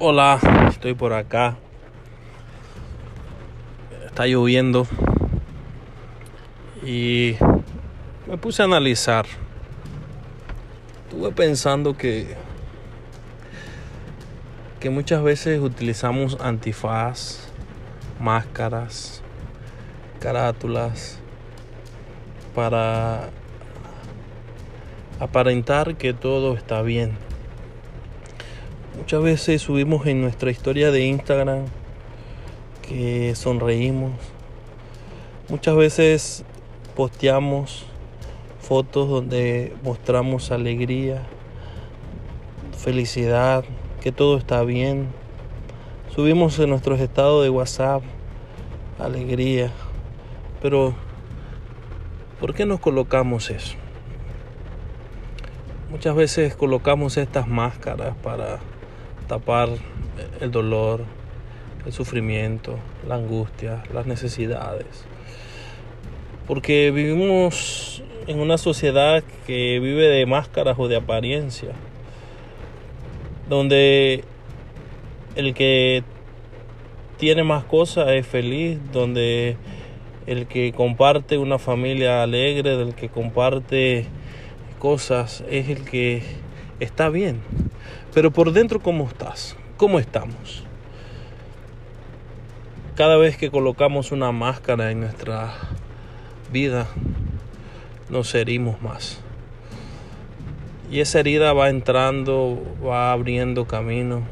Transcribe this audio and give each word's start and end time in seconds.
Hola, 0.00 0.38
estoy 0.68 0.94
por 0.94 1.12
acá. 1.12 1.56
Está 4.06 4.28
lloviendo. 4.28 4.86
Y 6.84 7.34
me 8.28 8.36
puse 8.36 8.62
a 8.62 8.66
analizar. 8.66 9.26
Estuve 11.02 11.32
pensando 11.32 11.96
que 11.96 12.36
que 14.78 14.88
muchas 14.88 15.20
veces 15.24 15.58
utilizamos 15.60 16.38
antifaz, 16.40 17.48
máscaras, 18.20 19.20
carátulas 20.20 21.18
para 22.54 23.30
aparentar 25.18 25.96
que 25.96 26.14
todo 26.14 26.54
está 26.54 26.82
bien. 26.82 27.27
Muchas 28.98 29.22
veces 29.22 29.62
subimos 29.62 30.06
en 30.06 30.20
nuestra 30.20 30.50
historia 30.50 30.90
de 30.90 31.06
Instagram 31.06 31.66
que 32.82 33.32
sonreímos. 33.36 34.10
Muchas 35.48 35.76
veces 35.76 36.44
posteamos 36.96 37.86
fotos 38.60 39.08
donde 39.08 39.72
mostramos 39.84 40.50
alegría, 40.50 41.22
felicidad, 42.76 43.64
que 44.00 44.10
todo 44.10 44.36
está 44.36 44.62
bien. 44.64 45.06
Subimos 46.14 46.58
en 46.58 46.70
nuestros 46.70 46.98
estados 47.00 47.44
de 47.44 47.50
WhatsApp 47.50 48.02
alegría. 48.98 49.70
Pero, 50.60 50.92
¿por 52.40 52.52
qué 52.52 52.66
nos 52.66 52.80
colocamos 52.80 53.48
eso? 53.50 53.76
Muchas 55.88 56.16
veces 56.16 56.56
colocamos 56.56 57.16
estas 57.16 57.46
máscaras 57.46 58.14
para 58.16 58.58
tapar 59.28 59.68
el 60.40 60.50
dolor, 60.50 61.04
el 61.86 61.92
sufrimiento, 61.92 62.78
la 63.06 63.16
angustia, 63.16 63.84
las 63.92 64.06
necesidades. 64.06 65.04
Porque 66.46 66.90
vivimos 66.90 68.02
en 68.26 68.40
una 68.40 68.58
sociedad 68.58 69.22
que 69.46 69.78
vive 69.80 70.08
de 70.08 70.26
máscaras 70.26 70.76
o 70.78 70.88
de 70.88 70.96
apariencia, 70.96 71.70
donde 73.48 74.24
el 75.36 75.54
que 75.54 76.02
tiene 77.18 77.44
más 77.44 77.64
cosas 77.64 78.08
es 78.10 78.26
feliz, 78.26 78.78
donde 78.92 79.56
el 80.26 80.46
que 80.46 80.72
comparte 80.72 81.38
una 81.38 81.58
familia 81.58 82.22
alegre, 82.22 82.76
del 82.76 82.94
que 82.94 83.08
comparte 83.08 84.06
cosas, 84.78 85.42
es 85.50 85.68
el 85.68 85.84
que 85.84 86.22
está 86.80 87.08
bien. 87.08 87.40
Pero 88.14 88.30
por 88.30 88.52
dentro, 88.52 88.80
¿cómo 88.80 89.06
estás? 89.06 89.56
¿Cómo 89.76 89.98
estamos? 89.98 90.64
Cada 92.96 93.16
vez 93.16 93.36
que 93.36 93.50
colocamos 93.50 94.10
una 94.10 94.32
máscara 94.32 94.90
en 94.90 95.00
nuestra 95.00 95.54
vida, 96.52 96.88
nos 98.08 98.34
herimos 98.34 98.82
más. 98.82 99.20
Y 100.90 101.00
esa 101.00 101.20
herida 101.20 101.52
va 101.52 101.68
entrando, 101.68 102.60
va 102.84 103.12
abriendo 103.12 103.66
camino. 103.66 104.22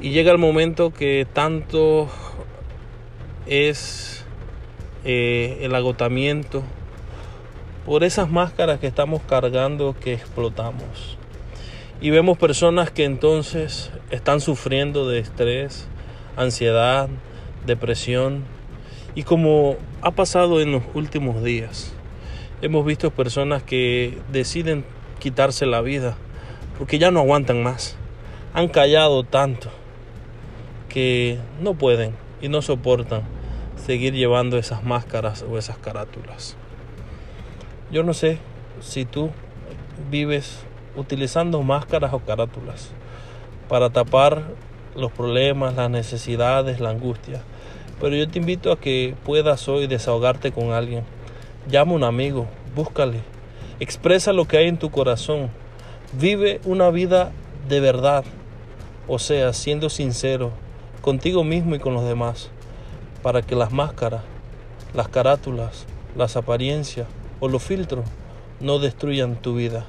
Y 0.00 0.10
llega 0.10 0.32
el 0.32 0.38
momento 0.38 0.92
que 0.92 1.26
tanto 1.32 2.08
es 3.46 4.24
eh, 5.04 5.58
el 5.62 5.74
agotamiento 5.74 6.62
por 7.86 8.02
esas 8.02 8.28
máscaras 8.28 8.80
que 8.80 8.88
estamos 8.88 9.22
cargando 9.22 9.94
que 9.98 10.12
explotamos. 10.12 11.15
Y 11.98 12.10
vemos 12.10 12.36
personas 12.36 12.90
que 12.90 13.04
entonces 13.04 13.90
están 14.10 14.40
sufriendo 14.40 15.08
de 15.08 15.18
estrés, 15.18 15.88
ansiedad, 16.36 17.08
depresión. 17.64 18.44
Y 19.14 19.22
como 19.22 19.76
ha 20.02 20.10
pasado 20.10 20.60
en 20.60 20.72
los 20.72 20.82
últimos 20.92 21.42
días, 21.42 21.94
hemos 22.60 22.84
visto 22.84 23.10
personas 23.10 23.62
que 23.62 24.18
deciden 24.30 24.84
quitarse 25.20 25.64
la 25.64 25.80
vida 25.80 26.16
porque 26.78 26.98
ya 26.98 27.10
no 27.10 27.20
aguantan 27.20 27.62
más. 27.62 27.96
Han 28.52 28.68
callado 28.68 29.24
tanto 29.24 29.70
que 30.90 31.38
no 31.60 31.74
pueden 31.74 32.14
y 32.42 32.48
no 32.48 32.60
soportan 32.60 33.22
seguir 33.76 34.12
llevando 34.12 34.58
esas 34.58 34.84
máscaras 34.84 35.44
o 35.48 35.56
esas 35.56 35.78
carátulas. 35.78 36.56
Yo 37.90 38.02
no 38.02 38.12
sé 38.12 38.38
si 38.80 39.06
tú 39.06 39.30
vives 40.10 40.58
utilizando 40.96 41.62
máscaras 41.62 42.12
o 42.12 42.20
carátulas 42.20 42.90
para 43.68 43.90
tapar 43.90 44.42
los 44.94 45.12
problemas, 45.12 45.74
las 45.74 45.90
necesidades, 45.90 46.80
la 46.80 46.90
angustia. 46.90 47.42
Pero 48.00 48.16
yo 48.16 48.28
te 48.28 48.38
invito 48.38 48.72
a 48.72 48.80
que 48.80 49.14
puedas 49.24 49.68
hoy 49.68 49.86
desahogarte 49.86 50.52
con 50.52 50.72
alguien. 50.72 51.04
Llama 51.68 51.92
a 51.92 51.96
un 51.96 52.04
amigo, 52.04 52.46
búscale, 52.74 53.20
expresa 53.80 54.32
lo 54.32 54.46
que 54.46 54.58
hay 54.58 54.68
en 54.68 54.78
tu 54.78 54.90
corazón. 54.90 55.50
Vive 56.18 56.60
una 56.64 56.90
vida 56.90 57.32
de 57.68 57.80
verdad, 57.80 58.24
o 59.08 59.18
sea, 59.18 59.52
siendo 59.52 59.90
sincero 59.90 60.52
contigo 61.00 61.44
mismo 61.44 61.74
y 61.74 61.78
con 61.78 61.94
los 61.94 62.04
demás, 62.04 62.50
para 63.22 63.42
que 63.42 63.56
las 63.56 63.72
máscaras, 63.72 64.22
las 64.94 65.08
carátulas, 65.08 65.86
las 66.16 66.36
apariencias 66.36 67.06
o 67.40 67.48
los 67.48 67.62
filtros 67.62 68.04
no 68.60 68.78
destruyan 68.78 69.36
tu 69.36 69.54
vida 69.54 69.86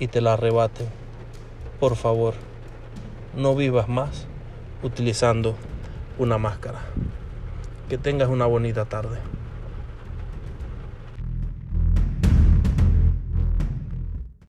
y 0.00 0.08
te 0.08 0.20
la 0.20 0.32
arrebaten. 0.32 0.88
Por 1.78 1.94
favor, 1.94 2.34
no 3.36 3.54
vivas 3.54 3.88
más 3.88 4.26
utilizando 4.82 5.54
una 6.18 6.38
máscara. 6.38 6.80
Que 7.88 7.98
tengas 7.98 8.28
una 8.28 8.46
bonita 8.46 8.86
tarde. 8.86 9.18